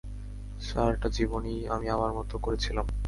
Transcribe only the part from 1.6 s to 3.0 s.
আমি আমার মত করে ছিলাম!